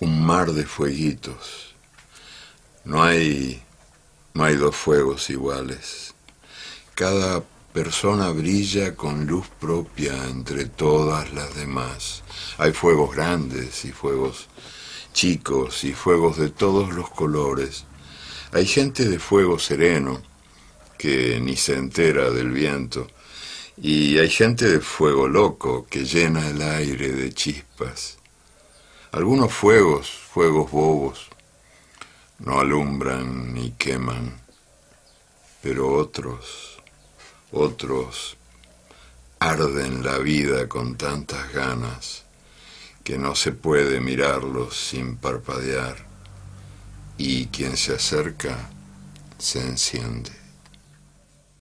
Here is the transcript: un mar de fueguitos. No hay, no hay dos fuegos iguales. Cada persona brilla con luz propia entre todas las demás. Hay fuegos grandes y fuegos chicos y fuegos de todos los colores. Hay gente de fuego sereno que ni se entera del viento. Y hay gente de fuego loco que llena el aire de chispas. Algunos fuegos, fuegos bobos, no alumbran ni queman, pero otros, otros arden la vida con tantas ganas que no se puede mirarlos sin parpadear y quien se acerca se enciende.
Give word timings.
un 0.00 0.24
mar 0.24 0.52
de 0.52 0.64
fueguitos. 0.64 1.74
No 2.84 3.02
hay, 3.02 3.62
no 4.34 4.44
hay 4.44 4.56
dos 4.56 4.74
fuegos 4.76 5.30
iguales. 5.30 6.14
Cada 6.94 7.42
persona 7.72 8.30
brilla 8.30 8.94
con 8.94 9.26
luz 9.26 9.46
propia 9.60 10.12
entre 10.28 10.66
todas 10.66 11.32
las 11.32 11.54
demás. 11.54 12.22
Hay 12.58 12.72
fuegos 12.72 13.14
grandes 13.14 13.84
y 13.84 13.92
fuegos 13.92 14.48
chicos 15.12 15.84
y 15.84 15.92
fuegos 15.92 16.36
de 16.38 16.50
todos 16.50 16.92
los 16.92 17.10
colores. 17.10 17.84
Hay 18.52 18.66
gente 18.66 19.08
de 19.08 19.18
fuego 19.18 19.58
sereno 19.58 20.22
que 20.98 21.40
ni 21.40 21.56
se 21.56 21.74
entera 21.74 22.30
del 22.30 22.50
viento. 22.50 23.08
Y 23.76 24.18
hay 24.18 24.30
gente 24.30 24.68
de 24.68 24.80
fuego 24.80 25.26
loco 25.26 25.86
que 25.90 26.04
llena 26.04 26.48
el 26.48 26.62
aire 26.62 27.12
de 27.12 27.32
chispas. 27.32 28.18
Algunos 29.14 29.52
fuegos, 29.52 30.10
fuegos 30.10 30.72
bobos, 30.72 31.28
no 32.40 32.58
alumbran 32.58 33.54
ni 33.54 33.70
queman, 33.70 34.40
pero 35.62 35.92
otros, 35.92 36.82
otros 37.52 38.36
arden 39.38 40.02
la 40.02 40.18
vida 40.18 40.68
con 40.68 40.96
tantas 40.96 41.52
ganas 41.52 42.24
que 43.04 43.16
no 43.16 43.36
se 43.36 43.52
puede 43.52 44.00
mirarlos 44.00 44.76
sin 44.76 45.16
parpadear 45.16 45.94
y 47.16 47.46
quien 47.46 47.76
se 47.76 47.94
acerca 47.94 48.68
se 49.38 49.60
enciende. 49.60 50.43